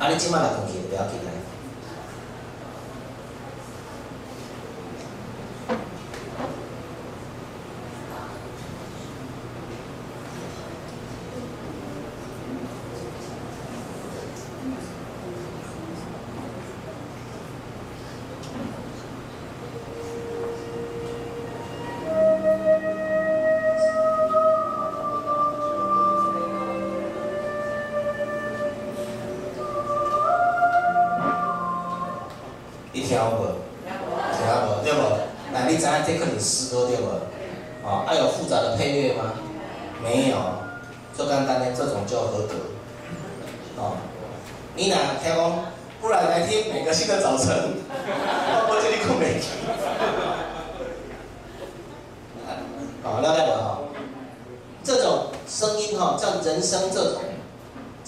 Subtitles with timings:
[0.00, 1.18] 啊，你今晚来困去，不要紧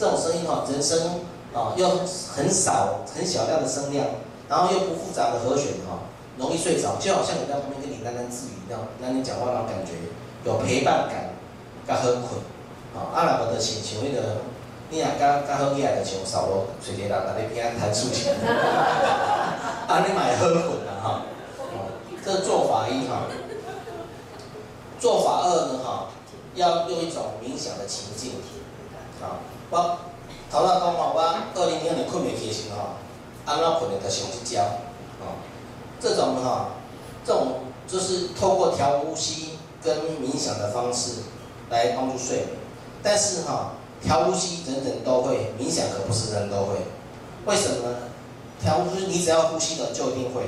[0.01, 1.21] 这种声音哈，人声
[1.53, 1.91] 啊，又
[2.35, 4.07] 很少、很小量的声量。
[4.49, 9.93] 然后又不复杂的和弦哈，容易睡着，就好像你在旁边跟你喃喃自语一样，那你讲话那种感觉
[10.43, 11.31] 有陪伴感，
[11.87, 12.41] 较好困。
[12.97, 14.39] 啊，阿拉伯的请请那个，
[14.89, 18.33] 你若较较好起来的像扫罗随便人，那你平安弹竖琴，
[19.87, 21.23] 啊，你买好困了哈。
[22.25, 23.29] 这做法一哈，
[24.99, 26.09] 做法二呢哈，
[26.57, 28.33] 要用一种冥想的情境。
[29.23, 29.39] 啊，
[29.71, 29.99] 我
[30.51, 31.21] 头仔讲嘛，我
[31.55, 32.99] 二零零二年困没去时哈。
[33.47, 34.63] 安怎困的就上一招，
[35.19, 35.41] 哦，
[35.99, 36.71] 这种哈，
[37.25, 41.23] 这种就是透过调呼吸跟冥想的方式
[41.71, 42.49] 来帮助睡眠。
[43.03, 46.75] 但是哈，调呼吸人人都会，冥想可不是人都会。
[47.47, 47.97] 为什么呢？
[48.61, 50.43] 调呼吸你只要呼吸的就一定会，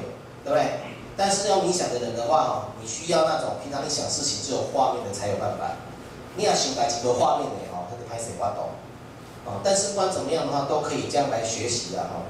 [0.44, 0.80] 对不对？
[1.16, 5.70] 但是要冥想的人的话哈，你需要那种平常你想事情只有画面的才有办法。
[6.36, 8.68] 你要想带几个画面的哈，他就开始发抖。
[9.46, 12.26] 啊，但是不管怎么样的话，都可以这样来学习的哈。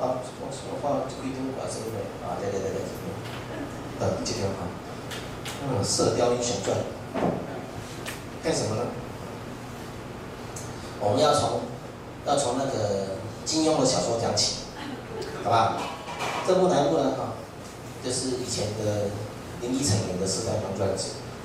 [0.00, 2.40] 啊，我我放这个一张挂什么的啊？
[2.40, 2.80] 对对对对，
[4.00, 4.64] 呃，这条啊，
[5.68, 6.76] 嗯，《射雕英雄传》
[8.42, 8.82] 干什么呢？
[11.00, 11.60] 我们要从
[12.26, 14.64] 要从那个金庸的小说讲起，
[15.44, 15.76] 好吧？
[16.46, 17.12] 这部哪部呢？
[17.18, 17.34] 哈，
[18.02, 19.10] 就是以前的
[19.60, 20.88] 林依晨演的《射雕英雄传》，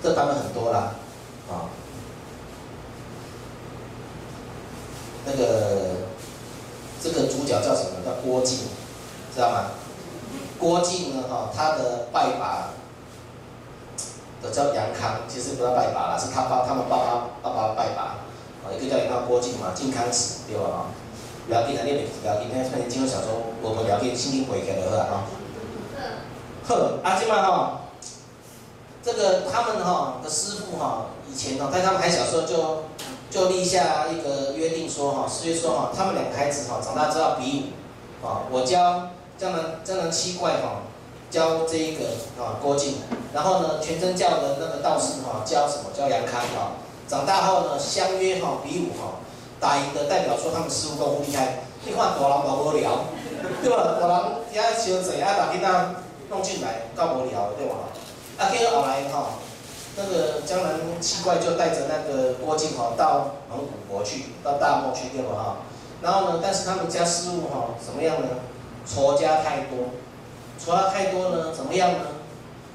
[0.02, 0.96] 这版本很多了，
[1.52, 1.68] 啊，
[5.26, 6.06] 那个。
[7.04, 8.02] 这个主角叫什么？
[8.04, 8.62] 叫郭靖，
[9.32, 9.66] 知道吗？
[10.58, 11.26] 郭靖呢？
[11.30, 12.70] 哈，他的拜把
[14.42, 18.02] 的叫杨康，其实不叫拜把啦，是他爸他们爸爸爸爸拜把，
[18.66, 20.64] 啊，一个叫杨康郭靖嘛，靖康耻对吧？
[20.66, 20.86] 哈，
[21.50, 25.30] 了解了，你别了解，那看金庸小说，我们聊天，心情回开了呵啊。
[26.68, 27.82] 呵，阿金嘛哈，
[29.04, 32.86] 这个他们哈的师傅哈，以前呢，在他们还小时候就。
[33.36, 37.74] 就立下一个约定说哈，所以说哈，他们两个孩子哈长大之后比
[38.24, 40.88] 武，啊，我教江南江南七怪哈，
[41.30, 42.06] 教这一个
[42.42, 42.96] 啊郭靖，
[43.34, 46.80] 然后呢全真教的那个道士哈教什么教杨康哈，
[47.10, 49.20] 长大后呢相约哈比武哈，
[49.60, 52.90] 打赢的代表说他们师傅功夫厉害，你看大人多无聊，
[53.62, 53.98] 对吧？
[54.00, 55.96] 大人也小贼啊把囡仔
[56.30, 57.76] 弄进来够无聊对吧？
[58.38, 59.44] 啊，去后来哈。
[59.98, 65.58] 那个江南七怪就带着那个郭靖哈到蒙古国去，到大漠去对吧哈？
[66.02, 68.28] 然后呢，但是他们家师傅哈怎么样呢？
[68.86, 69.96] 仇家太多，
[70.60, 72.00] 仇家太多呢，怎么样呢？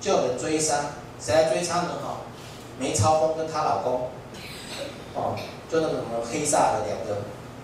[0.01, 0.77] 就有人追杀，
[1.21, 1.91] 谁来追杀呢？
[2.03, 2.25] 哈，
[2.79, 4.09] 梅超风跟她老公，
[5.15, 5.37] 哦，
[5.71, 7.21] 就那个什么黑煞的两个，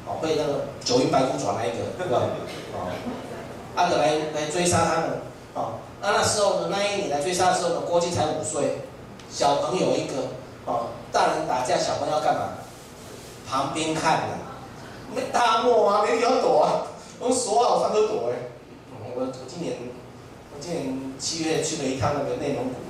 [0.07, 2.21] 哦，被那个九阴白骨爪那一个，对吧？
[2.75, 2.93] 哦，
[3.75, 5.11] 阿德来来追杀他们，
[5.55, 8.83] 哦，那那时候呢，那一年来追杀的时候呢，郭靖才五岁。
[9.37, 10.33] 小朋友一个，
[10.65, 12.57] 哦，大人打架，小朋友要干嘛？
[13.47, 14.39] 旁边看的，
[15.15, 16.89] 没大漠啊，没地方躲啊，
[17.21, 18.49] 我锁好山都躲哎。
[18.97, 19.77] 我我今年
[20.55, 22.81] 我今年七月去了一趟那个内蒙古，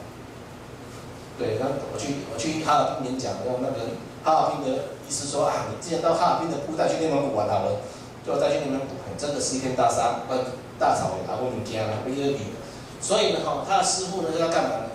[1.37, 7.83] 对，然后我去我去哈尔滨演讲，然后那个哈尔滨的医师说啊，你既然到哈尔滨的布袋去内蒙古玩好了，
[8.25, 12.55] 就要再去内蒙古，真的是一片大沙，呃，大草原，啊，我们家啊，没得比。
[13.03, 14.86] 所以呢，哈，他的师傅呢要干嘛呢？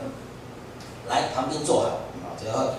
[1.11, 1.89] 来旁边坐好，
[2.23, 2.71] 好，然后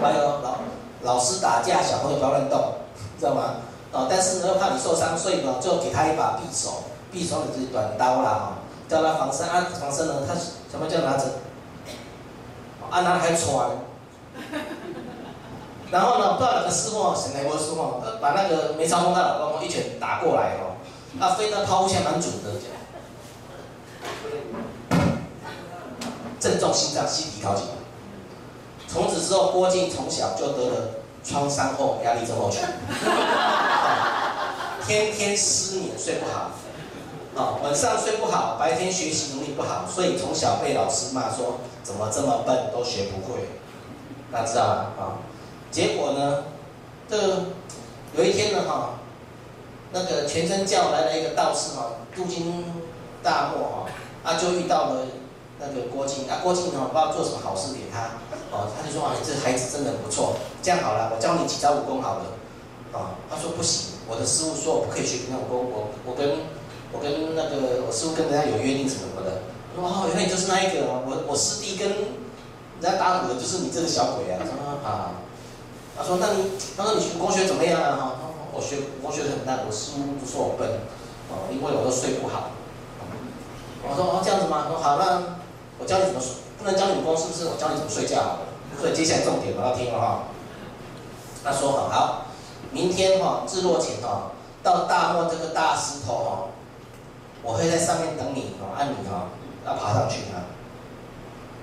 [0.00, 0.58] 还有老
[1.02, 2.74] 老师打架，小朋友不要乱动，
[3.18, 3.56] 知道吗？
[3.92, 8.52] 哦，但是呢又怕你受伤，所以呢就给他一把匕首，匕首就是短刀啦，哈，
[8.88, 11.24] 叫他防身啊，防身呢，他什么叫拿着？
[12.88, 13.68] 啊，拿还穿，
[15.92, 20.80] 然后呢，不知道哪个师傅，谁来过师傅，把那个梅超风他老公一拳打过来哦，
[21.20, 22.50] 啊，飞的抛物线蛮准的。
[26.40, 27.66] 正中心脏，西体靠紧。
[28.88, 30.88] 从此之后，郭靖从小就得了
[31.22, 32.60] 创伤后压力症候群，
[34.84, 36.50] 天天失眠睡不好，
[37.36, 43.46] 啊，晚上睡不好，白天学习能力不好，所以从小被老师骂说怎么这么笨，都学不会，
[44.32, 44.74] 大家知道吗？
[44.98, 45.22] 啊，
[45.70, 46.46] 结果呢，
[47.08, 47.16] 这
[48.16, 48.94] 有一天呢，哈，
[49.92, 52.64] 那个全真教来了一个道士哈，渡经
[53.22, 53.86] 大漠哈，
[54.24, 55.06] 啊就遇到了。
[55.60, 58.16] 那个郭靖啊，郭靖呢，不知道做什么好事给他，
[58.50, 62.32] 哦，他就说啊，你这孩子真的不错，这样好了，我教你几招武功好了，
[62.96, 66.48] 啊，他说不行，我的师傅说我不可以学平常武功，我我跟
[66.92, 69.44] 我跟那个我师傅跟人家有约定什么的，
[69.76, 75.20] 说哦，原来你就是那一个，我我师弟跟人家打赌的就是你这个小鬼啊，什么啊，
[75.92, 78.16] 他说那你他说你武功学怎么样啊？
[78.16, 80.80] 哈，我学武功学的很烂，我师傅不说我笨，
[81.28, 82.56] 哦，因为我都睡不好，
[83.84, 84.64] 我说哦这样子吗？
[84.66, 85.39] 说好那。
[85.80, 87.46] 我教你怎么睡，不能教你武功，是不是？
[87.48, 88.40] 我教你怎么睡觉好了。
[88.78, 90.24] 所以接下来重点我要听了哈。
[91.42, 92.26] 他说好，好，
[92.70, 94.32] 明天哈日落前哈，
[94.62, 96.30] 到大漠这个大石头哈，
[97.42, 99.28] 我会在上面等你哦，按你哈
[99.66, 100.52] 要爬上去啊。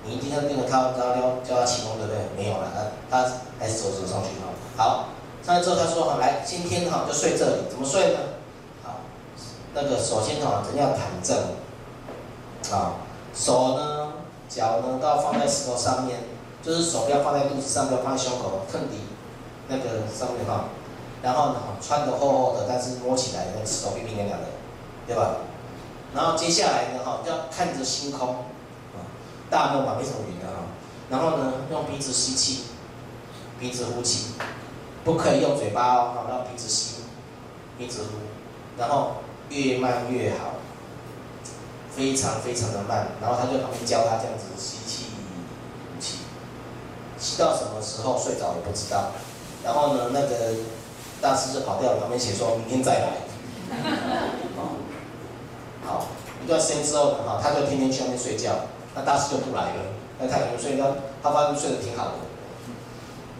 [0.04, 2.18] 你一定要那个他要叫他启动对不对？
[2.36, 2.72] 没有了，
[3.10, 4.50] 他他还是走走上去哈。
[4.76, 5.08] 好，
[5.44, 8.18] 上来之后他说好，来今天哈就睡这里，怎么睡呢？
[8.84, 9.00] 好，
[9.74, 11.36] 那个首先哈人要躺正
[12.72, 12.94] 啊，
[13.38, 14.12] 手呢。
[14.48, 16.20] 脚呢都要放在石头上面，
[16.62, 18.96] 就是手要放在肚子上，不要放在胸口，碰底
[19.68, 20.70] 那个上面哈。
[21.22, 24.46] 然后呢，穿的厚厚的，但是摸起来那个石头冰冰凉凉的，
[25.06, 25.36] 对吧？
[26.14, 28.36] 然后接下来呢，哈，要看着星空，
[28.96, 29.04] 啊，
[29.50, 30.64] 大漠嘛，没什么云的哈。
[31.10, 32.68] 然后呢，用鼻子吸气，
[33.60, 34.32] 鼻子呼气，
[35.04, 37.02] 不可以用嘴巴哦，好，让鼻子吸，
[37.76, 39.16] 鼻子呼，然后
[39.50, 40.54] 越慢越好。
[41.98, 45.06] 非常非常的慢，然后他就旁边教他这样子吸气、
[45.92, 46.18] 呼气，
[47.18, 49.10] 吸到什么时候睡着也不知道。
[49.64, 50.54] 然后呢，那个
[51.20, 53.08] 大师就跑掉了，旁边写说明天再来。
[55.84, 56.06] 好，
[56.44, 58.52] 一段时间之后呢，哈，他就天天去外面睡觉，
[58.94, 59.82] 那大师就不来了，
[60.20, 62.12] 那太阳穴睡觉，他发现睡得挺好的。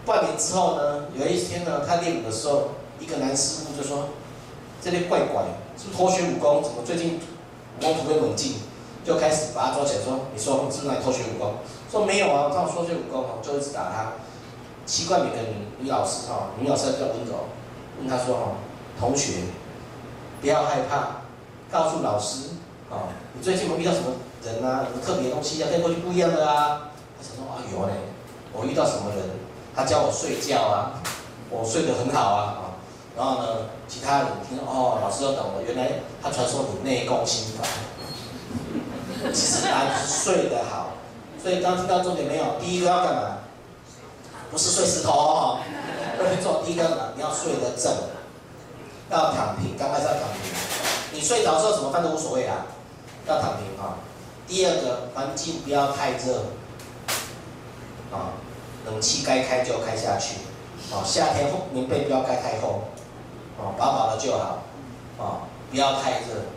[0.05, 4.09] 半年之后呢，有一天呢，他练武的时候，一个男师傅就说
[4.83, 5.43] ：“这里怪怪，
[5.77, 6.61] 是不是偷学武功？
[6.61, 7.21] 怎么最近？”
[7.87, 8.55] 我突飞猛进，
[9.05, 11.53] 就开始把他抓起来说：“你说你是不是来偷学武功？”
[11.89, 14.13] 说没有啊，我刚说学武功，就一直打他。
[14.85, 15.37] 奇怪，每个
[15.79, 17.47] 女老师哈，女老师比较温柔，
[17.99, 18.41] 问他说：“哈，
[18.99, 19.43] 同学，
[20.41, 21.21] 不要害怕，
[21.71, 22.49] 告诉老师
[22.89, 24.07] 啊，你最近有遇到什么
[24.43, 24.85] 人啊？
[24.85, 25.69] 什么特别东西啊？
[25.71, 27.93] 跟过去不一样的啊？”他想说：“啊有嘞，
[28.53, 29.25] 我遇到什么人？
[29.75, 30.99] 他教我睡觉啊，
[31.49, 32.55] 我睡得很好啊。”
[33.19, 33.47] 然后呢，
[33.85, 37.67] 其他人听哦，老师都懂了，原来他传授你内功心法，
[39.33, 40.91] 其实答案是睡得好。
[41.43, 42.45] 所以刚听到重点没有？
[42.61, 43.37] 第一个要干嘛？
[44.49, 45.59] 不是睡石头哦，
[46.17, 47.91] 要去做第一个嘛，你要睡得正，
[49.11, 50.53] 要躺平，刚开始要躺平。
[51.11, 52.67] 你睡着之后怎么办都无所谓啊，
[53.27, 53.99] 要躺平啊。
[54.47, 56.45] 第二个环境不要太热，
[58.13, 58.39] 啊，
[58.85, 60.35] 冷气该开就开下去，
[60.95, 62.83] 啊，夏天棉被不要盖太厚。
[63.59, 64.63] 哦，饱饱的就好，
[65.17, 66.47] 哦，不要太热，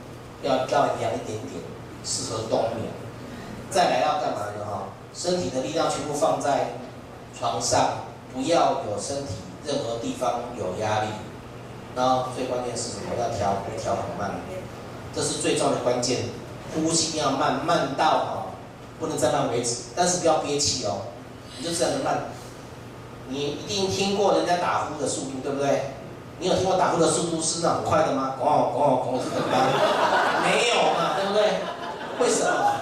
[0.42, 1.62] 要要凉一点点，
[2.04, 2.90] 适合冬眠。
[3.70, 4.64] 再来要干嘛呢？
[4.64, 4.82] 哈，
[5.12, 6.74] 身体的力量全部放在
[7.38, 9.34] 床上，不要有身体
[9.66, 11.08] 任何地方有压力。
[11.94, 13.12] 然后最关键是什么？
[13.18, 14.40] 要调，调很慢，
[15.14, 16.24] 这是最重要的关键。
[16.74, 18.46] 呼吸要慢，慢到哈，
[18.98, 21.02] 不能再慢为止，但是不要憋气哦，
[21.58, 22.24] 你就这样的慢。
[23.28, 25.92] 你一定听过人家打呼的速度，对不对？
[26.42, 28.34] 你有听过打呼的速度是那很快的吗？
[28.36, 29.62] 咣咣咣咣是很慢，
[30.42, 31.62] 没有嘛，对不对？
[32.18, 32.80] 为什么？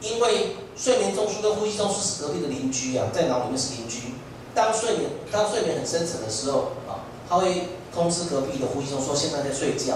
[0.00, 4.14] 因为睡眠中枢跟呼吸中枢是隔壁的邻居啊，在脑里面是邻居。
[4.52, 9.94] 当睡眠当睡眠很深沉的时候啊，他会通知隔壁的呼吸中说现在在睡觉，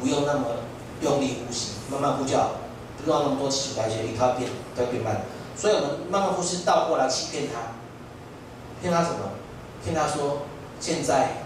[0.00, 0.44] 不用那么
[1.00, 2.50] 用力呼吸，慢慢呼叫，
[3.04, 5.22] 不用那么多气体排泄力，它会变它会变慢。
[5.56, 7.74] 所以我们慢慢呼吸倒过来欺骗他，
[8.80, 9.18] 骗他什么？
[9.84, 10.42] 听他说，
[10.80, 11.42] 现在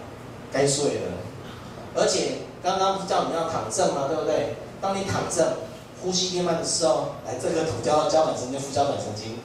[0.53, 1.13] 该睡了，
[1.95, 4.05] 而且刚刚不是叫你要躺正吗？
[4.09, 4.57] 对不对？
[4.81, 5.55] 当你躺正，
[6.03, 9.39] 呼吸变慢的时候，来这个土交交感神经、副交感神经，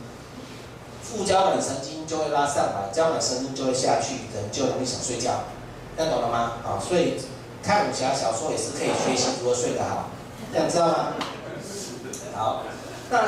[1.01, 5.45] 副交感神经就会拉上来，交感神经就会下去，人就容易想睡觉，
[5.95, 6.53] 看懂了吗？
[6.65, 7.15] 啊，所以
[7.63, 10.09] 看武侠小说也是可以学习如何睡得好，
[10.51, 11.13] 这样知道吗？
[12.35, 12.63] 好，
[13.09, 13.19] 那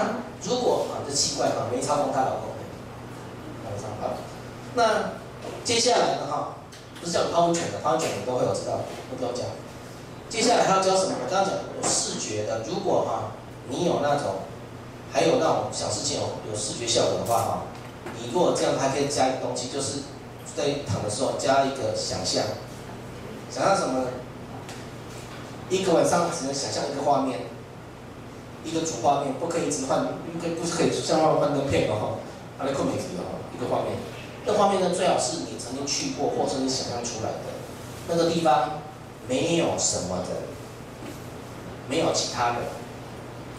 [0.43, 2.51] 如果啊，这奇怪哈，没操控他老公，
[3.63, 4.09] 没操控，
[4.75, 5.22] 那。
[5.63, 6.55] 接下来的，哈，
[6.99, 8.79] 不是叫泡温泉的，泡温泉你都会有知道，
[9.09, 9.45] 不跟我讲。
[10.29, 11.15] 接下来还要教什么？
[11.23, 13.31] 我刚刚讲有视觉的，如果哈
[13.69, 14.43] 你有那种，
[15.13, 17.61] 还有那种小事情有有视觉效果的话哈，
[18.19, 19.99] 你如果这样还可以加一个东西，就是
[20.55, 22.43] 在躺的时候加一个想象，
[23.49, 24.05] 想象什么？
[25.69, 27.39] 一个晚上只能想象一个画面，
[28.65, 32.19] 一个主画面，不可以一直换，不可不是可以像换幻灯片的哈，
[32.59, 33.95] 还得困美题的哈，一个画面。
[34.45, 35.37] 这画面呢，最好是
[35.73, 37.37] 曾经去过或是你想象出来的
[38.07, 38.81] 那个地方，
[39.27, 40.27] 没有什么的，
[41.89, 42.57] 没有其他的，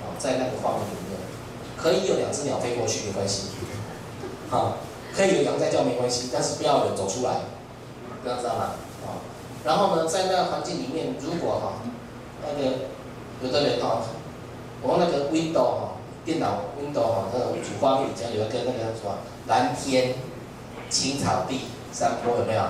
[0.00, 1.18] 啊，在那个画面里面，
[1.76, 3.48] 可以有两只鸟飞过去没关系，
[4.50, 4.76] 啊，
[5.12, 7.40] 可以有羊在叫没关系，但是不要有人走出来，
[8.22, 8.64] 这样知道吗？
[9.04, 9.18] 啊，
[9.64, 11.72] 然后呢，在那个环境里面，如果哈，
[12.42, 12.70] 那个
[13.42, 14.02] 有的人哈，
[14.82, 15.92] 我那个 window 哈，
[16.24, 19.18] 电脑 window 哈，那个主画面里边有一个那个什么
[19.48, 20.14] 蓝天。
[20.90, 21.62] 青草地、
[21.94, 22.62] 山坡有没有？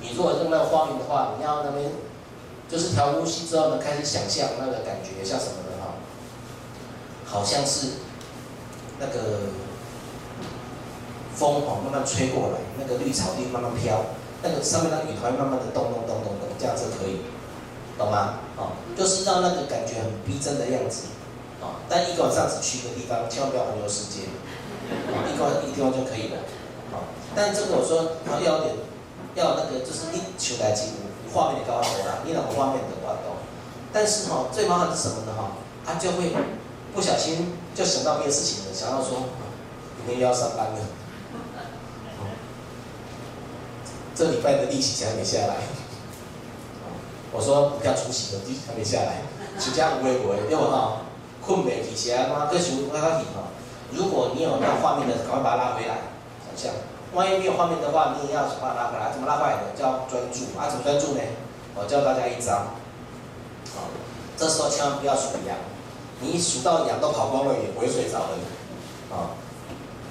[0.00, 1.92] 你如果用那个画面的话，你要那边
[2.66, 6.00] 就是调呼吸之后呢，开始想象那个感觉像什么的哈？
[7.26, 8.00] 好像是
[8.98, 9.52] 那个
[11.34, 14.00] 风哦慢慢吹过来，那个绿草地慢慢飘，
[14.42, 17.20] 那个上面那个雨团慢慢的动动动动动，这样子可以，
[17.98, 18.40] 懂吗？
[18.56, 21.12] 哦，就是让那个感觉很逼真的样子，
[21.60, 24.24] 啊，但一个晚上只去一个地方，千万不要环游世界，
[24.88, 26.40] 一个一个地方就可以了。
[27.34, 28.74] 但这个我说，要要点，
[29.34, 33.38] 要那个就是一求来几五画面的高头啦，你两个画面的高头。
[33.92, 35.32] 但是哈，最麻烦是什么呢？
[35.36, 35.52] 哈，
[35.86, 36.32] 他就会
[36.94, 39.30] 不小心就想到别的事情了，想到说
[39.98, 40.78] 明天又要上班了，
[44.14, 45.56] 这礼拜的利息钱还没下来。
[47.32, 49.22] 我说不要出席了，利息还没下来，
[49.58, 51.02] 暑假五月五月，因为哈
[51.40, 53.54] 困没起起来嘛，各学不要紧哈。
[53.92, 56.10] 如果你有那画面的，赶快把它拉回来，
[56.46, 56.74] 想象。
[57.12, 59.10] 万一没有画面的话，你也要把它拉回来。
[59.12, 59.72] 怎么拉回来的？
[59.76, 60.68] 叫专注啊！
[60.70, 61.20] 怎么专注呢？
[61.74, 62.76] 我教大家一招。
[63.74, 63.90] 好，
[64.36, 65.56] 这时候千万不要数羊，
[66.20, 68.38] 你数到羊都跑光了，也不会睡着的。
[69.14, 69.34] 啊，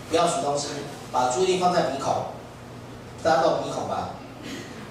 [0.09, 0.67] 不要数东西，
[1.11, 2.35] 把注意力放在鼻孔。
[3.23, 4.09] 大家都鼻孔吧？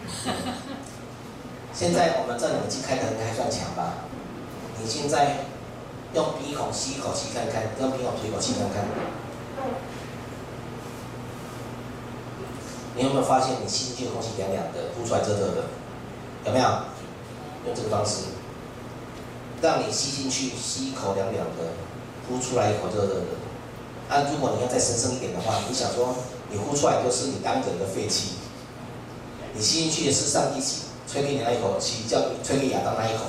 [1.74, 3.92] 现在我们这两个机开的应该算强吧？
[4.80, 5.44] 你现在
[6.14, 8.84] 用鼻孔吸一口气看看，用鼻孔吹一口气看看。
[12.98, 15.64] 你有没有发现，你吸进去的空气凉凉的，呼出来热热的？
[16.44, 16.66] 有没有？
[17.64, 18.34] 用这个方式，
[19.62, 21.78] 让你吸进去，吸一口凉凉的，
[22.26, 23.38] 呼出来一口热热的。
[24.08, 26.14] 啊，如果你要再深深一点的话，你想说，
[26.50, 28.34] 你呼出来就是你当人的废气，
[29.54, 30.60] 你吸进去的是上帝
[31.06, 33.24] 吹给你那一口气，叫你吹给亚当那一口。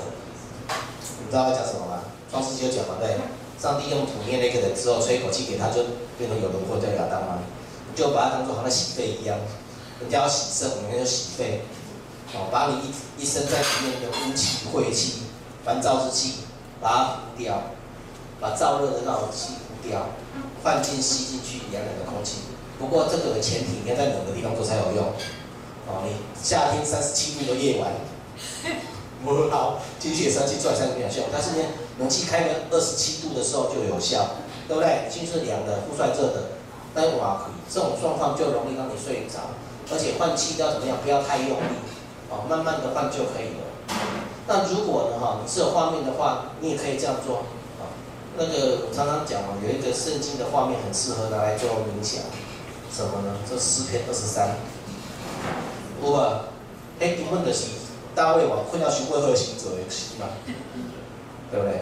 [0.70, 2.02] 你知道要讲什么吗？
[2.32, 3.18] 创世就讲嘛，对，
[3.62, 5.84] 上帝用土捏那个人之后，吹一口气给他，就
[6.18, 7.40] 变成有轮廓叫亚当吗？
[8.00, 9.38] 就把它当做好像洗肺一样，
[10.00, 11.64] 人家要洗肾，我们就洗肺，
[12.34, 15.24] 哦，把你一一生在里面的污气、晦气、
[15.66, 16.46] 烦躁之气，
[16.80, 17.62] 把它除掉，
[18.40, 20.08] 把燥热的那种气除掉，
[20.64, 22.36] 换进吸进去凉凉的空气。
[22.80, 25.12] 不过这个的前提，你要在冷的地方做才有用。
[25.86, 27.92] 哦，你夏天三十七度的夜晚，
[29.26, 31.24] 不好，进去也三十七，出来三十没有效。
[31.34, 31.68] 但是呢，
[32.00, 34.40] 冷气开个二十七度的时候就有效，
[34.70, 35.10] 对不对？
[35.12, 36.56] 进去凉的，呼出来热的。
[36.96, 39.54] 待会儿可以，这种状况就容易让你睡着，
[39.94, 40.98] 而且换气要怎么样？
[41.04, 41.78] 不要太用力，
[42.30, 43.70] 哦，慢慢的换就可以了。
[44.48, 47.46] 那如果呢，哈，你是有画面的话，你也可以这样做，
[47.78, 47.94] 啊，
[48.38, 52.24] 那个我常常讲哦，有一个圣经的画面很适合拿来做冥想，
[52.92, 53.38] 什么呢？
[53.48, 54.58] 这诗篇二十三，
[56.02, 56.50] 有啊，
[57.00, 57.68] 哎，根本就是
[58.16, 60.26] 大卫王困到学会喝行者的诗嘛，
[61.52, 61.82] 对不对？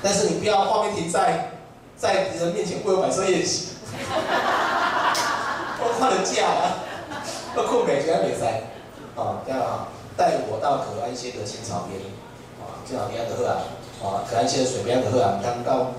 [0.00, 1.58] 但是你不要画面停在
[1.96, 3.74] 在人面前为我摆设宴席。
[5.78, 6.82] 我放了假了，
[7.56, 8.62] 要困美全比赛，
[9.14, 12.00] 啊，这样啊，带我到可安歇的青草边，
[12.60, 13.62] 啊，青草边的喝啊，
[14.02, 15.92] 啊，可安歇的水边的喝啊，看到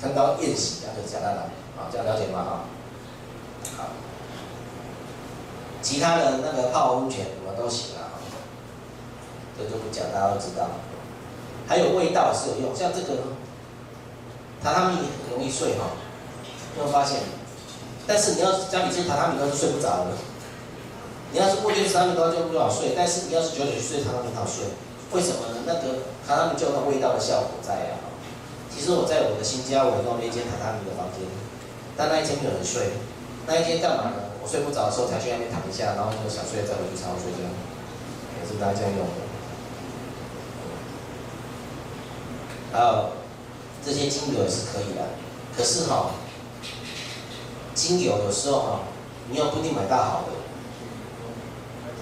[0.00, 2.38] 看到宴席啊，就讲到了，啊，这样了解吗？
[2.40, 2.52] 啊，
[3.78, 3.84] 好，
[5.80, 8.20] 其他的那个泡温泉什么都行啊，
[9.56, 10.68] 这就不讲，大家都知道。
[11.66, 13.14] 还有味道是有用，像这个
[14.62, 15.86] 榻榻米很容易睡哈。
[16.76, 17.20] 有没有发现？
[18.06, 20.12] 但是你要是家里是榻榻米，都是睡不着的。
[21.32, 24.76] 你要是卧垫榻榻米高就不好睡，但是你要是久久去睡榻榻米好睡，
[25.10, 25.64] 为什么呢？
[25.64, 28.12] 那个榻榻米就有那味道的效果在啊。
[28.68, 31.24] 其实我在我的新家，我弄了一间榻榻米的房间，
[31.96, 32.92] 但那一间没有人睡。
[33.46, 34.36] 那一间干嘛呢？
[34.42, 37.48] 我睡不着的时候才去那边躺一下，然后就想睡再回去床上睡觉，
[38.36, 39.24] 也是大家这样用的。
[42.72, 43.16] 还有
[43.84, 45.02] 这些精油也是可以的，
[45.56, 46.10] 可是哈。
[47.74, 48.80] 精油有时候哈，
[49.30, 50.32] 你又不一定买到好的，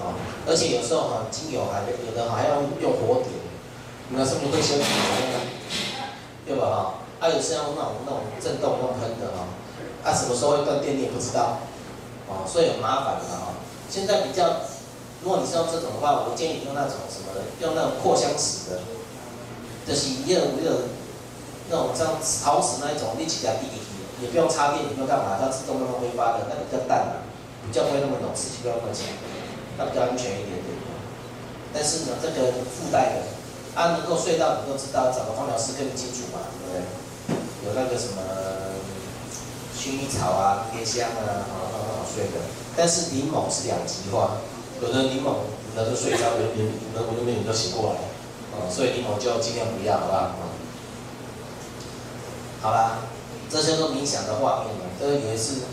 [0.04, 0.14] 啊，
[0.46, 3.30] 而且有时候哈，精油还有的还要用火点，
[4.10, 5.38] 那是不会先点燃呢？
[6.46, 6.94] 对吧哈？
[7.20, 9.46] 还有是要那种那种震动那喷的哈，
[10.04, 11.58] 啊，什么时候会断电你也不知道，
[12.28, 13.54] 哦，所以很麻烦的哈。
[13.88, 14.66] 现在比较，
[15.22, 18.80] 如果你是用这种的话，我建议用那种什么的，用那种扩香石的，
[19.86, 20.72] 就是一二五六
[21.70, 23.81] 那种像陶瓷那一种，立起来滴滴，
[24.22, 27.26] 也不用插电，你不用干嘛，它自动慢慢挥发的，那个比较淡嘛，
[27.66, 29.10] 比较不会那么浓，刺激不要那么强，
[29.76, 30.70] 那比较安全一点点。
[31.74, 33.26] 但是呢，这个附带的，
[33.74, 36.86] 啊，能够睡到你都知道，找个芳疗师更清楚嘛，对不对？
[37.66, 38.22] 有那个什么
[39.74, 42.38] 薰衣草啊、茴香啊，好好好睡的。
[42.76, 44.38] 但是柠檬是两极化，
[44.80, 48.00] 有的柠檬有的就睡着，有的有的我就没有都醒过来，
[48.54, 50.30] 哦，所以柠檬就尽量不要，好不好？
[52.62, 52.98] 好啦，
[53.52, 55.68] 这些都冥想的画面嘛，这个有一次，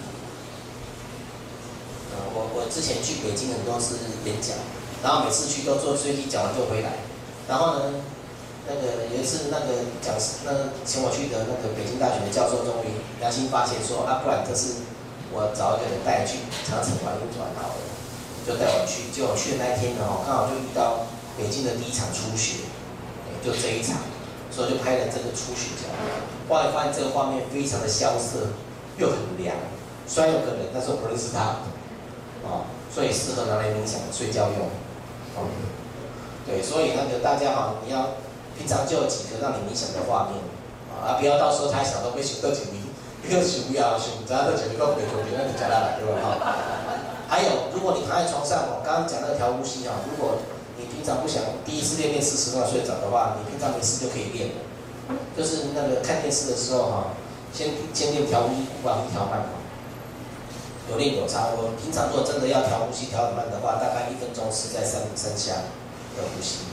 [2.11, 3.95] 呃，我我之前去北京很多次
[4.25, 4.57] 演讲。
[5.01, 6.99] 然后每次去都坐飞机，讲完就回来。
[7.47, 8.03] 然后呢，
[8.67, 14.83] 那个有一次那个讲师，那请我去的那个北京大学的教授终于良心发现说，啊，不然这是
[15.31, 17.81] 我找一个人带去长城玩一转好了，
[18.43, 19.07] 就带我去。
[19.15, 21.07] 结果去的那一天呢，刚好就遇到
[21.39, 22.67] 北京的第一场初雪，
[23.39, 24.03] 就这一场，
[24.51, 25.95] 所以就拍了这个初雪这样。
[26.49, 28.57] 后来发现这个画面非常的萧瑟，
[28.97, 29.55] 又很凉。
[30.07, 31.61] 虽然有个人，但是我不认识他，
[32.41, 34.65] 哦，所以适合拿来冥想、睡觉用。
[35.37, 35.45] 哦，
[36.49, 38.17] 对，所以那个大家哈，你要
[38.57, 40.41] 平常就有几个让你冥想的画面，
[40.97, 42.89] 啊，不要到时候太想都被想到几米，
[43.21, 46.17] 一个想不要想，只要到几米够没头，那你加大来对吧？
[46.25, 46.33] 哈。
[47.29, 50.41] 还有，如果你躺在床上，我刚刚讲那个调呼吸啊，如果
[50.81, 54.49] 你平常不想第一次练练四十秒睡着的话，你平常没事就可以练，
[55.37, 57.07] 就是那个看电视的时候哈，
[57.53, 59.43] 先先练调呼吸，把呼调慢。
[60.89, 65.69] 有练有差，我平常如果真的要调呼吸调很慢的话，大概一分钟是在三三下
[66.17, 66.65] 的呼吸。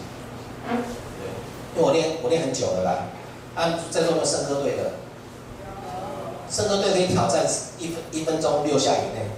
[0.66, 1.28] 对，
[1.76, 3.12] 因为我练我练很久了啦。
[3.54, 4.92] 按、啊、在座的圣歌队的，
[6.50, 7.44] 圣歌队可以挑战
[7.78, 9.28] 一分一分钟六下以内，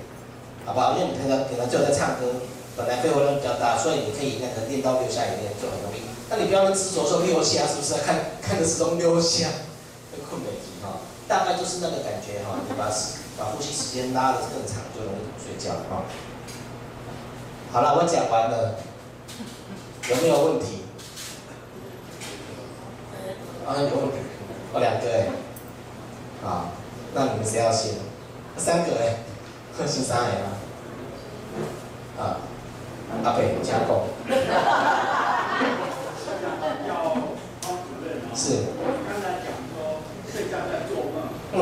[0.64, 0.94] 好不好？
[0.94, 2.26] 因为你平常平常就在唱歌，
[2.78, 6.06] 本来肺活量比较大，所以你可以那个练到六下以内就很容易。
[6.30, 7.94] 那你不要执着说六下，是不是？
[8.06, 9.48] 看看的时钟六下，
[10.30, 11.02] 困没题哈。
[11.26, 12.88] 大概就是那个感觉哈，你把。
[13.38, 16.02] 把呼吸时间拉得更长，就容易睡觉啊。
[17.70, 18.74] 好了，我讲完了，
[20.10, 20.82] 有没有问题？
[23.64, 24.16] 啊，有问题，
[24.72, 25.28] 我两个哎，
[26.44, 26.72] 啊，
[27.14, 27.92] 那你们谁要先？
[28.56, 29.18] 三个哎，
[29.86, 30.50] 先三个啊。
[32.18, 32.36] 啊，
[33.24, 34.08] 阿北加工。
[38.34, 38.70] 是。
[39.08, 41.16] 刚才讲说睡觉在做梦。
[41.52, 41.56] 嗯。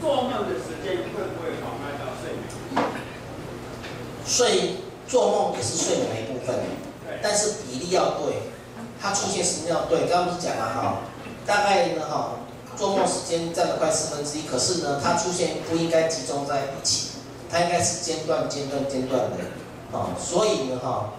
[0.00, 2.82] 做梦的时间会不会妨碍到睡眠？
[4.24, 6.56] 睡做梦也是睡眠的一部分，
[7.22, 8.48] 但是比例要对，
[8.98, 10.08] 它出现时间要对。
[10.08, 11.02] 刚刚不是讲了哈，
[11.44, 12.38] 大概呢哈，
[12.78, 17.09] 做梦时间占了快四分之一，可是呢，它出现不应该集中在一起，
[17.50, 19.36] 它应该是间断、间断、间断的，
[19.92, 21.14] 啊，所以呢哈，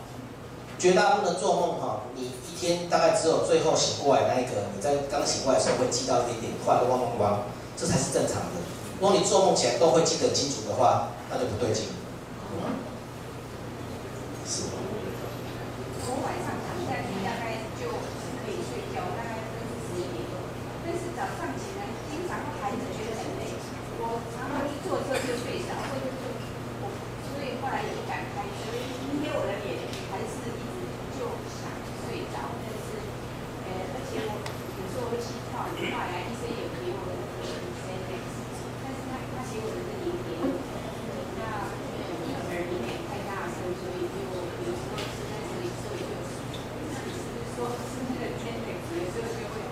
[0.80, 7.44] 绝大部分的做梦哈，你一天大概只有最后醒过来那一个，你在刚醒过来的时候会记到一点点，后来汪汪汪，
[7.76, 8.64] 这才是正常的。
[9.02, 11.86] 如果你做梦前都会记得清楚的话，那就不对劲。
[16.06, 20.44] 我晚上躺下去大概就是可以睡觉，大概是十一点多。
[20.84, 23.48] 但是早上起来经常会还是觉得很累，
[24.04, 26.22] 我常常一坐车就睡着，或者是
[26.84, 26.92] 我，
[27.32, 28.76] 所以后来也不敢开车，
[29.16, 31.72] 因为我的脸还是一直就想
[32.04, 33.02] 睡着，但是
[33.66, 34.36] 呃，而且我
[34.78, 37.02] 有时候会气喘，后来医生也给我。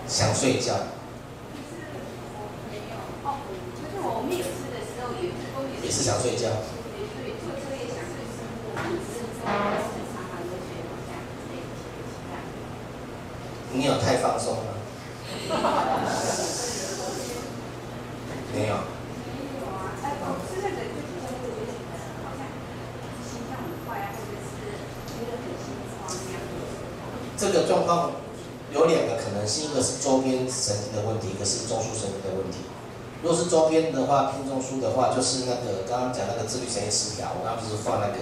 [0.08, 0.74] 想睡觉。
[5.82, 6.50] 也是想睡觉。
[13.71, 14.63] 你有太放松了？
[18.53, 18.75] 没有。
[27.38, 28.12] 这个状况。
[28.71, 32.69] 有两个可能性，一个是周边神经的问题，一个是中枢神经的问题。
[33.23, 37.33] 如果是周边的话，偏中枢的话，就是那个刚刚讲那个自律神经失调。
[37.33, 38.21] 我刚刚不是放那个，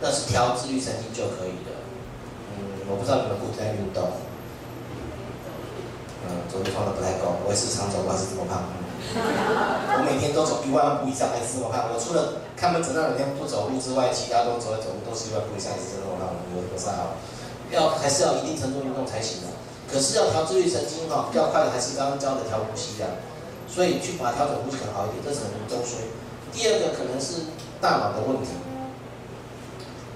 [0.00, 1.84] 那是调自律神经就可以的。
[2.56, 4.24] 嗯，我不知道你们会不在运动。
[6.24, 8.72] 嗯，走路放的不太够，我也是长走，我还是这么胖。
[9.10, 11.90] 我每天都走一万步以上，还是这么胖。
[11.90, 16.30] 我除了看门诊那两天不走路之外，其他都走来走路都是一万步以上，还是这么胖。
[16.54, 17.18] 我不算好。
[17.72, 19.48] 要还是要一定程度运动才行的，
[19.88, 23.24] 可是要调自律神经哈，比较快的还是刚刚教的调呼吸的。
[23.64, 26.04] 所以去把它调整呼吸可能好一点，这是很中枢。
[26.52, 27.48] 第二个可能是
[27.80, 28.52] 大脑的问题，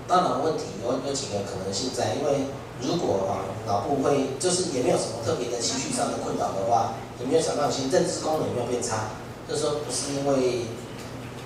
[0.07, 2.53] 大脑问题有有几个可能性在，因为
[2.85, 9.16] 如果啊脑部会就是也没有什么特别的情绪上的困扰的话，有没有想到心认知功能有没有变差，
[9.48, 10.66] 就是说不是因为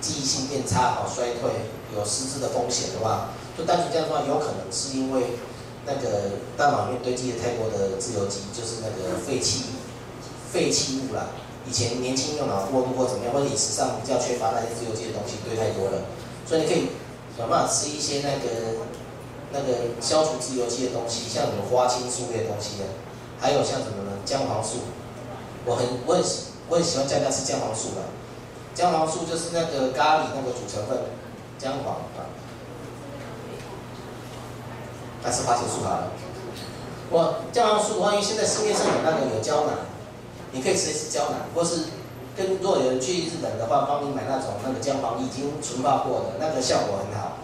[0.01, 1.49] 记忆性变差好衰退
[1.95, 5.37] 有失智的风险的话，就单纯这样的话，有可能是因为
[5.85, 9.65] 那个大脑面堆积了太多的自由基，就是那个废弃
[10.51, 11.27] 废弃物啦。
[11.67, 16.03] 以前年轻用脑过度或怎么样，或者饮食上比较缺乏那些自由基的东西堆太多了，
[16.45, 16.89] 所以你可以
[17.37, 18.81] 想办法吃一些那个
[19.53, 22.85] 那个消除自由基的东西，像什么花青素类的东西的，
[23.39, 24.17] 还有像什么呢？
[24.25, 24.79] 姜黄素，
[25.65, 28.01] 我很我很喜我很喜欢在家吃姜黄素的，
[28.73, 30.97] 姜黄素就是那个咖喱那个主成分，
[31.57, 32.25] 姜黄啊，
[35.23, 36.11] 还是花青素好了。
[37.09, 39.75] 我姜黄素的话，因为现在市面上有那个有胶囊。
[40.53, 41.85] 你可以直接吃胶囊，或是
[42.35, 47.37] 跟如果有人去日本的话，帮你买那种那个姜黄已经纯化过的，那个效果很好，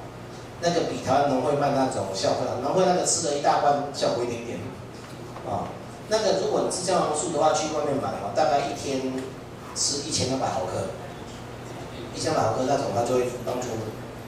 [0.60, 4.60] 那个比台湾农会卖那种效果，农会那个吃了一大罐效果一点点，
[5.48, 5.72] 啊，
[6.10, 9.14] 那个如果你吃姜黄素的话，去外面买哦，大概一天
[9.76, 10.88] 吃一千两百毫克，
[12.16, 13.68] 一千两百毫克那种，它就会帮助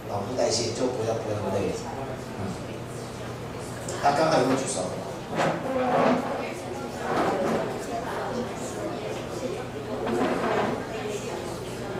[0.09, 1.71] 脑部代谢，就不要不要那么累。
[2.39, 2.41] 嗯，
[4.03, 4.81] 他刚才有没有举手？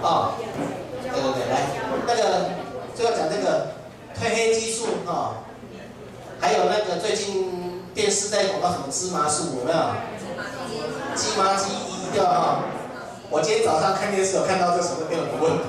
[0.02, 0.34] 哦，
[1.04, 1.70] 对对对，来，
[2.08, 2.50] 那个
[2.96, 3.72] 就要讲这个
[4.16, 5.44] 褪黑激素哦，
[6.40, 7.59] 还有那个最近
[8.00, 9.78] 电视在广告什么芝麻素有没有？
[11.18, 12.64] 芝麻鸡一掉哈，
[13.30, 15.60] 我今天早上看电视有看到这什么没有问？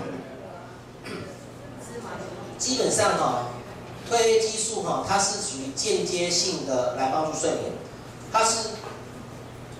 [2.57, 3.47] 基本上哈，
[4.09, 7.73] 褪黑激素哈，它是属于间接性的来帮助睡眠，
[8.33, 8.69] 它是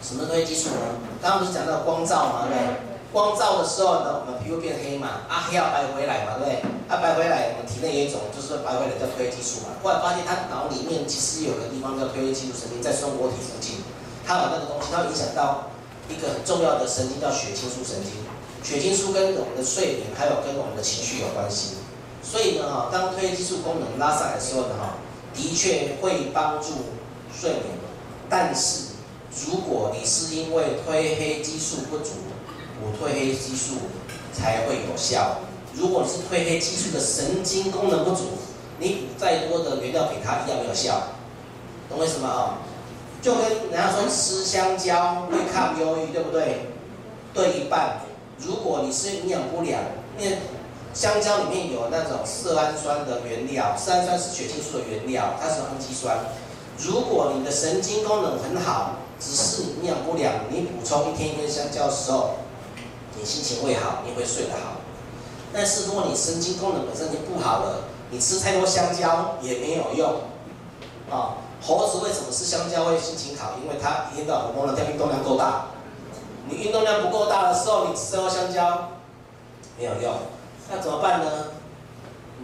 [0.03, 0.77] 什么褪黑激素呢？
[1.23, 2.49] 刚刚不是讲到光照嘛？
[2.49, 2.90] 对不对？
[3.13, 6.63] 光照的时候呢，我们皮肤变黑嘛，啊黑要白回来嘛，对不对？
[6.87, 9.75] 啊白回来，我们体内有一种就是白回来叫褪黑激素嘛。
[9.83, 13.83] 后来发现他脑里面其实有个地方叫褪黑激素神经在松果体附近，
[14.27, 15.71] 它把那个东西，它会影响到
[16.09, 18.23] 一个很重要的神经叫血清素神经。
[18.63, 21.83] 血清素跟我们的睡眠还有跟我们的情绪有关系。
[22.23, 24.95] 所以呢，哈，当褪黑激素功能拉上来的时候呢，哈，
[25.35, 26.95] 的确会帮助
[27.35, 27.65] 睡眠。
[28.29, 28.95] 但是
[29.47, 32.11] 如果你是因为褪黑激素不足，
[32.81, 33.75] 补褪黑激素
[34.33, 35.41] 才会有效。
[35.75, 38.23] 如果你是褪黑激素的神经功能不足，
[38.79, 41.03] 你补再多的原料给它一样没有效，
[41.89, 42.29] 懂我意思吗？
[42.29, 42.59] 啊，
[43.23, 46.67] 就跟人家说吃香蕉会抗忧郁，对不对？
[47.33, 48.01] 对一半。
[48.39, 49.81] 如果你是营养不良，
[50.19, 50.39] 因为
[50.93, 56.19] 香蕉里面有那种色氨酸的原料，色氨酸是血清素的原料，它是氨基酸。
[56.79, 62.31] 如果你的神经功能很好，只是营养不良，你补充一天一根香蕉的时候。
[63.21, 64.81] 你心情会好，你会睡得好。
[65.53, 70.21] 但是如果你神经功能本身就不好了，你吃太多香蕉也没有用。
[71.11, 73.57] 啊、猴子为什么吃香蕉会心情好？
[73.63, 75.67] 因为它一天到晚活动量、运动量够大。
[76.49, 78.89] 你运动量不够大的时候，你吃太多香蕉
[79.79, 80.15] 没有用。
[80.71, 81.49] 那怎么办呢？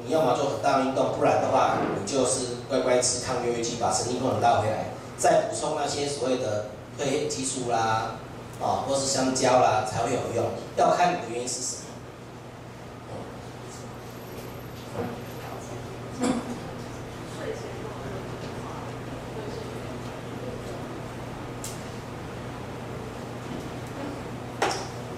[0.04, 6.66] 你要么做很大运动，不然的话，你就是乖乖吃抗忧郁剂，把神经功能带回来，再补充那些所谓的
[6.98, 8.16] 褪黑激素啦。
[8.58, 10.44] 啊，或是香蕉啦，才会有用。
[10.76, 11.82] 要看你的原因是什么。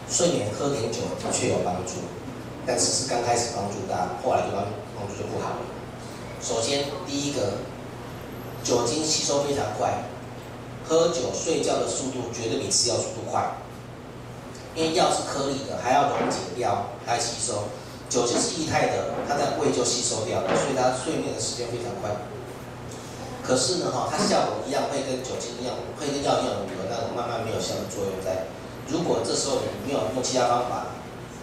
[0.09, 1.93] 睡眠喝点酒的确有帮助，
[2.67, 4.65] 但是是刚开始帮助大，后来就帮
[4.97, 5.57] 帮助就不好了。
[6.41, 7.59] 首先，第一个，
[8.65, 10.05] 酒精吸收非常快。
[10.89, 13.49] 喝酒睡觉的速度绝对比吃药速度快，
[14.79, 17.67] 因为药是颗粒的，还要溶解掉来吸收。
[18.09, 22.15] 酒精是液态的，它在胃就吸收掉了，所以它睡眠的时间非常快。
[23.43, 28.47] 可是呢，哈，它效果一样会跟酒精一样，会跟药一样有那种慢慢没有效的作用在。
[28.87, 30.95] 如果这时候你没有用其他方法，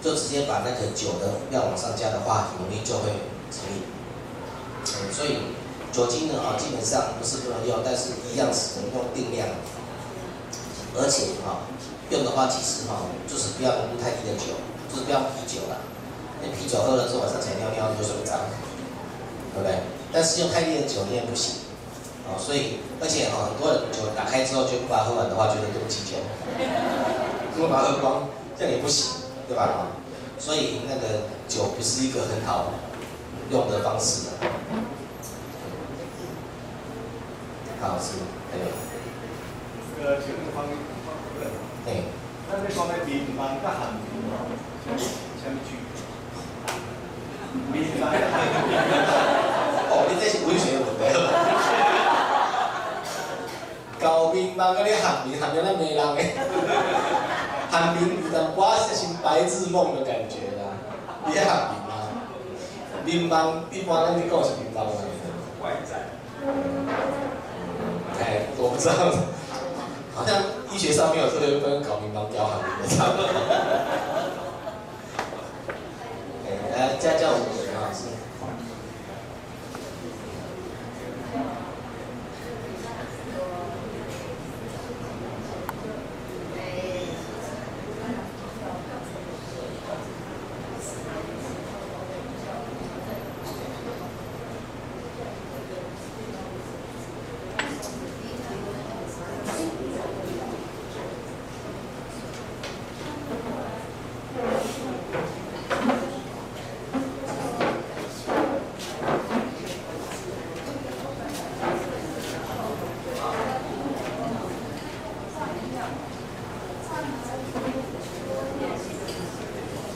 [0.02, 3.12] 就直接把那个酒的量往上加的话，很容易就会
[3.52, 3.84] 成瘾。
[5.12, 5.60] 所以。
[5.96, 9.48] 酒精呢啊，基本上不是不能用，但是一样只能用定量。
[10.94, 11.64] 而且哈，
[12.10, 14.54] 用的话其实哈，就是不要浓度太低的酒，
[14.90, 15.78] 就是不要啤酒啦。
[16.42, 18.38] 那啤酒喝了之后晚上起来尿尿就睡不着，
[19.54, 19.80] 对不对？
[20.14, 21.66] 但是用太低的酒你也不行。
[22.28, 26.18] 哦，所以而且哈，很多人酒打开之后就不把它喝完的话，觉得对不起酒，
[27.56, 29.88] 如果把它喝光，这样也不行，对吧？
[30.38, 32.74] 所以那个酒不是一个很好
[33.52, 34.32] 用的方式的。
[37.82, 38.66] 好，是，还有。
[39.98, 40.66] 这个请问方
[41.86, 42.02] 方主任，哎，
[42.50, 44.34] 那咱咧讲咧民望甲韩民哦，
[44.90, 45.70] 什么区
[47.72, 47.72] 别？
[47.72, 48.36] 民望甲韩
[48.68, 48.70] 民。
[49.92, 51.02] 哦，你这是文学问题。
[54.02, 56.36] 高民望甲你韩民，韩民咱没人诶。
[57.72, 60.64] 韩民有淡薄仔像白日梦的感觉啦，
[61.26, 61.94] 你喺韩民啊？
[63.04, 64.92] 民望一般咱咧讲是民望啊。
[65.62, 65.92] 外在。
[68.20, 68.94] 哎，我不知道，
[70.16, 73.28] 好像医学上面有特别分搞民望调韩民的差不多。
[76.48, 77.34] 哎，来家教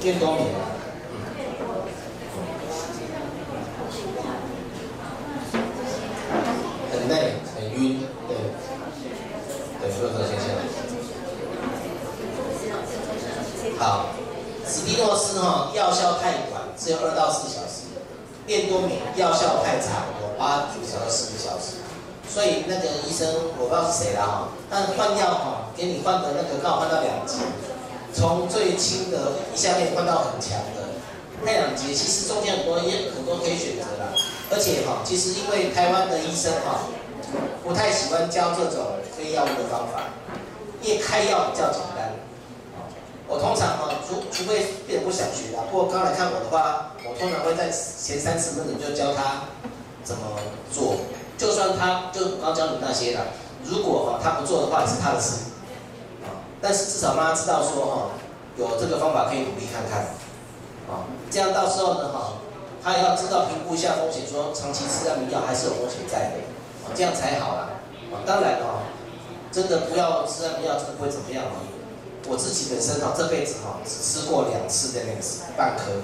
[0.09, 0.15] 我。
[0.15, 0.49] 电多年，
[6.91, 8.35] 很累，很晕，对，
[9.79, 10.49] 对，有这个现象。
[13.77, 14.07] 好，
[14.65, 17.85] 史蒂诺斯哈药效太短，只有二到四小时；
[18.47, 21.77] 电多年药效太长，有八九小时、十个小时。
[22.27, 23.27] 所以那个医生
[23.59, 27.37] 我不知道是谁了哈，但换药哈，给你换的那个刚好换到两剂。
[28.19, 30.91] 从最轻的一下面换到很强的，
[31.41, 34.11] 那两节其实中间很多也很多可以选择啦，
[34.51, 36.81] 而且哈，其实因为台湾的医生哈，
[37.63, 40.11] 不太喜欢教这种非药物的方法，
[40.81, 42.11] 因为开药比较简单。
[43.25, 49.47] 我通常哈，除除非病人不想学啦，不过刚来看我的话，我通常会在前三十分钟就教他
[50.03, 50.23] 怎么
[50.73, 50.97] 做，
[51.37, 53.21] 就算他就刚教你那些啦，
[53.63, 55.48] 如果哈他不做的话，也是他的事。
[56.61, 58.09] 但是至少让他知道说哈，
[58.57, 60.15] 有这个方法可以努力看看，
[60.89, 62.33] 啊，这样到时候呢哈，
[62.83, 66.35] 他也要知道评估一下风险，说长期吃安眠药还是有风险在的，
[66.83, 67.69] 啊，这样才好啦。
[68.11, 68.83] 啊，当然哈，
[69.51, 71.63] 真的不要吃安眠药，真的不会怎么样啊。
[72.27, 75.21] 我自己本身哈，这辈子哈只吃过两次的那个
[75.55, 76.03] 半颗，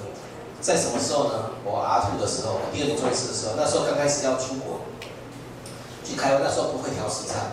[0.60, 1.50] 在什么时候呢？
[1.64, 4.80] 我阿吐的时候，我第二年做一次的时候，那时候刚开始要出国
[6.02, 7.52] 去开会，那时候不会调时差。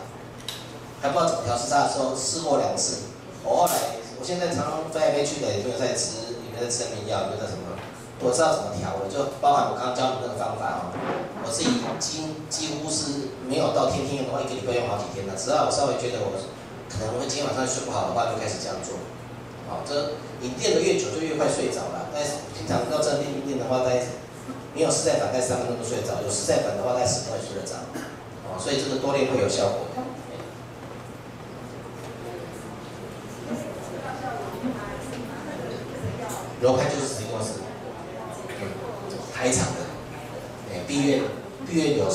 [1.04, 3.12] 还不知道怎么调时差的时候，试过两次。
[3.44, 7.76] 我后来，我现在常常飞来飞去的，也没有在吃，也没有在吃眠药，也没有在什么。
[8.24, 10.96] 我知道怎么调，我就包含我刚刚教你那个方法哦。
[11.44, 15.36] 我自己几几乎是没有到天天用的话，一个礼拜用好几天了。
[15.36, 16.40] 只要我稍微觉得我
[16.88, 18.96] 可能会今天晚上睡不好的话，就开始这样做。
[19.68, 22.08] 好，这你练的越久，就越快睡着了。
[22.16, 24.08] 但是平常要这样练练的话，在
[24.72, 27.76] 没有失败反，在三分钟就睡着；有失败反的话，在十分钟就睡得着。
[28.48, 29.92] 哦，所以这个多练会有效果。
[36.64, 37.60] 罗派就是史蒂诺斯，
[39.36, 39.82] 台场的，
[40.72, 41.20] 哎，毕业
[41.68, 42.10] 毕业有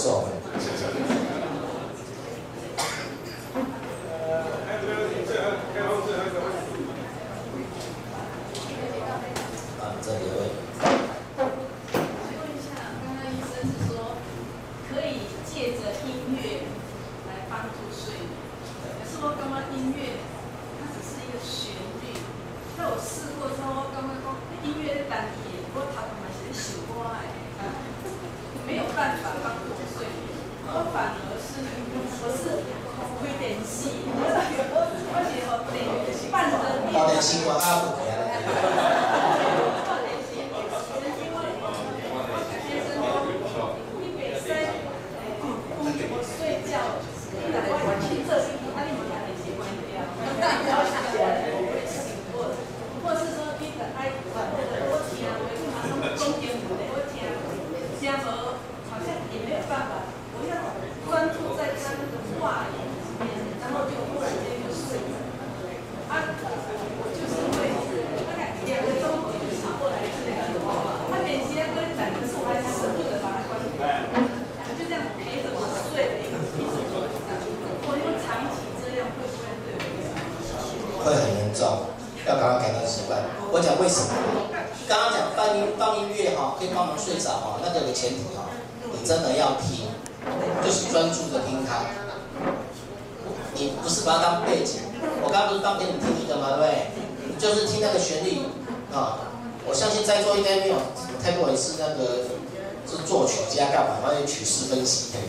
[30.79, 31.19] 售。
[36.87, 38.98] 你不是把它
[94.45, 94.81] 背景，
[95.23, 96.57] 我刚刚不是放给你听一个吗？
[96.57, 96.91] 对不对？
[97.39, 98.43] 就是听那个旋律
[98.93, 99.27] 啊。
[99.69, 100.77] 我相信在座应该没有
[101.23, 102.25] 太多人是那个
[102.89, 105.21] 是作曲家干嘛，关于曲式分析的，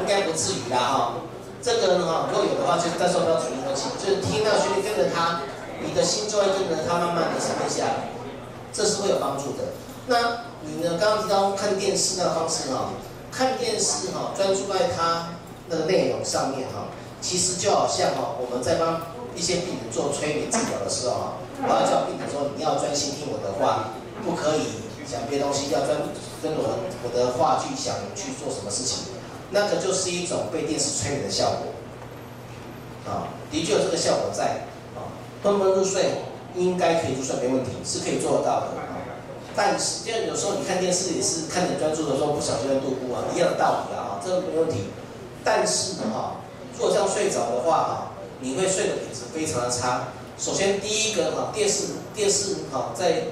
[0.00, 1.14] 应该不至于啦哈。
[1.60, 5.40] 这个呢哈，如果有的话，就到时候不要处理东西，就是听那个旋律跟着它，
[5.82, 8.12] 你的心就会跟着它慢慢的沉淀下来，
[8.72, 9.74] 这是会有帮助的。
[10.06, 10.98] 那你呢？
[11.00, 12.90] 刚刚提到看电视那个方式哈，
[13.32, 15.30] 看电视哈，专注在它
[15.68, 16.86] 那个内容上面哈，
[17.24, 19.00] 其实就好像哈，我们在帮
[19.34, 21.32] 一些病人做催眠治疗的时候哈，
[21.64, 25.96] 我要叫病人说，你要专心听我的话，不可以想别的东西，要专
[26.42, 29.16] 跟我我的话去想去做什么事情，
[29.56, 31.72] 那个就是一种被电视催眠的效果，
[33.08, 35.08] 啊，的确有这个效果在，啊，
[35.42, 36.20] 昏昏入睡
[36.54, 38.66] 应该可以入睡没问题，是可以做得到的。
[39.56, 44.90] 但是，就有时候你看电视也是看着专注的时候，不小心会度过啊，一样的道理啊，这个没问题。
[45.44, 46.40] 但是呢，哈，
[46.76, 48.10] 如果这样睡着的话，哈，
[48.40, 50.08] 你会睡的品质非常的差。
[50.36, 53.28] 首先，第一个哈，电视电视哈在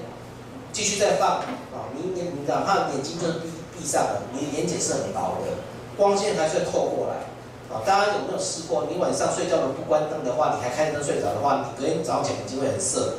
[0.72, 1.38] 继续在放
[1.74, 5.58] 啊，你你你哪怕眼睛就闭闭上了，你的眼睑是很薄的，
[5.96, 7.26] 光线还是会透过来
[7.74, 7.82] 啊。
[7.84, 8.86] 大家有没有试过？
[8.88, 13.14] 你晚上睡觉都不关灯的话，你还开灯睡着的话，你隔天早上起来眼睛会很涩，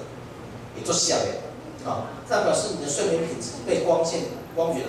[0.78, 1.44] 也就下来。
[1.86, 4.22] 啊，那表示你的睡眠品质被光线、
[4.56, 4.88] 光源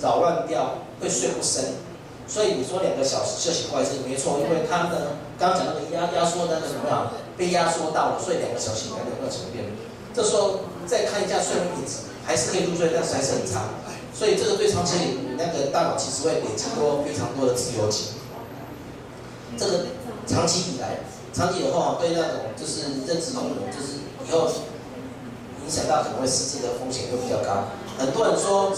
[0.00, 1.64] 扰乱掉，会睡不深。
[2.26, 9.64] 所以你说两个小时就醒过来是没错，因为他呢，刚刚讲那个压压缩那个什么呀，被压缩到了，所以两个小时醒来两个小时变。
[10.14, 13.68] 这时候再看一下睡眠品质，还是可以入睡，但是还是很差。
[14.12, 18.16] 所以这个对长期你那个大脑其实会累积多非常多的自由基。
[19.58, 19.86] 这个
[20.26, 21.00] 长期以来，
[21.32, 24.50] 长期以后啊，对那种就是认知功能，就是以后。
[25.64, 27.68] 影响到可能会失智的风险会比较高。
[27.96, 28.70] 很多人说，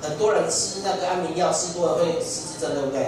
[0.00, 3.06] 很多人吃那个安眠药吃多了会失智症，对不对？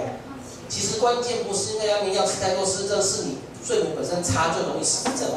[0.69, 5.29] 其实关键不是因为安眠药吃太多失智症，是你睡眠本身差就容易失智症。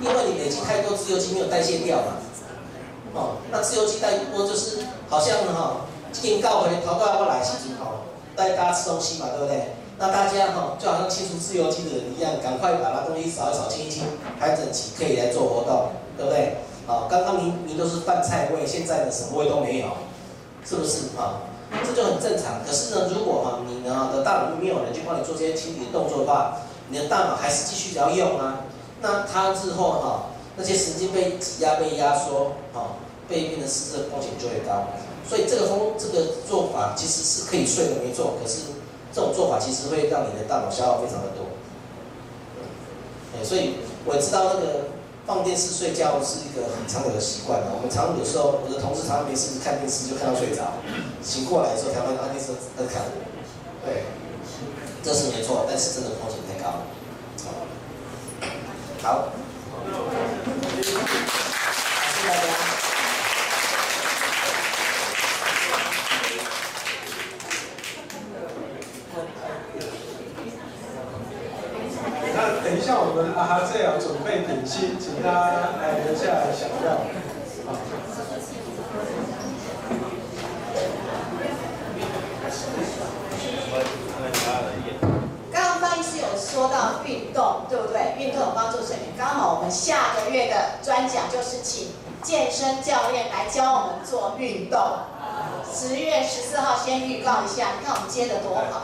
[0.00, 2.20] 因为你累积太多自由基没有代谢掉嘛。
[3.14, 8.02] 哦，那自由基代多就是好像哈，警告回逃过来洗清好，
[8.36, 9.72] 带大家吃东西嘛，对不对？
[9.98, 14.02] 那大家哈就好像清除自由基的人一样，赶快把那东西扫一扫、清一清，
[14.38, 16.58] 还整齐，可以来做活动，对不对？
[16.86, 19.86] 啊，刚刚明明都是饭菜味，现在的什么味都没有，
[20.68, 21.46] 是不是啊？
[21.84, 22.64] 这就很正常。
[22.64, 28.60] 可是呢，如果哈你呢的大脑没有人去帮你做这些清理的动作的话，你的大脑还是继续要用啊。
[29.00, 30.26] 那它之后哈
[30.56, 32.98] 那些神经被挤压、被压缩，啊，
[33.28, 34.88] 被变成失智的风险就会高。
[35.28, 38.60] 所以这个风这个做法其实是可以睡的没错，可是
[39.12, 41.46] 这种做法其实会让你的大脑消耗非常的多。
[43.36, 43.74] 哎，所以
[44.04, 44.95] 我知道那个。
[45.26, 50.74] 放电视睡觉是一个很常有的习惯，我们常有时候，我的同事常常没事看电视就看到睡着，
[51.20, 53.02] 醒过来的时候才发现啊电视在看。
[53.84, 54.04] 对，
[55.02, 56.86] 这是没错，但是真的风险太高了。
[59.02, 59.28] 好，
[60.76, 60.94] 谢谢
[62.28, 62.95] 大家。
[72.66, 76.82] 等一下，我们啊哈这要准备点心，请大家来留下来享用。
[85.52, 88.16] 刚刚方医师有说到运动，对不对？
[88.18, 89.14] 运动有帮助睡眠。
[89.16, 91.90] 刚好我们下个月的专讲就是请
[92.24, 94.80] 健身教练来教我们做运动。
[95.72, 98.82] 十月十四号先预告一下，你看我们接的多好。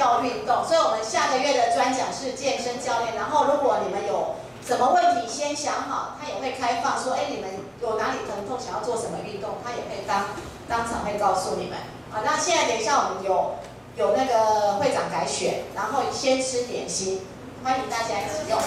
[0.00, 3.14] 要运动，所以我们下个月的专讲是健身教练。
[3.14, 4.34] 然后，如果你们有
[4.66, 7.50] 什么问题，先想好，他也会开放说，哎，你们
[7.82, 10.24] 有哪里疼痛，想要做什么运动，他也会当
[10.66, 11.76] 当场会告诉你们。
[12.10, 13.56] 好，那现在等一下我们有
[13.96, 17.20] 有那个会长改选，然后先吃点心，
[17.62, 18.58] 欢迎大家一起用。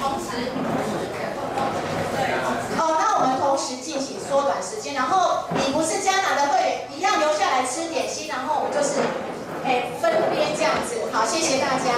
[0.00, 0.50] 同时，
[2.78, 9.00] 哦，那我们同时进行缩短时间，然后你不是加拿的会员，一样留下来吃点心，然后我们就是，
[9.64, 10.96] 哎，分边这样子。
[11.12, 11.96] 好，谢谢大家。